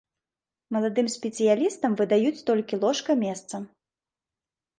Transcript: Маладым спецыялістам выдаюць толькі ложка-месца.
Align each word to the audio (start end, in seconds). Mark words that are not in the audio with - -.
Маладым 0.75 1.07
спецыялістам 1.17 1.91
выдаюць 1.99 2.41
толькі 2.49 2.81
ложка-месца. 2.85 3.55